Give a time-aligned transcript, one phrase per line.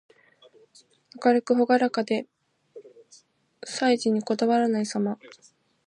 [1.23, 2.25] 明るくほがらかで、
[3.63, 5.19] 細事にこだわらないさま。